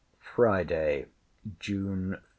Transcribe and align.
FRIDAY, 0.17 1.05
JUNE 1.59 2.13
30. 2.15 2.23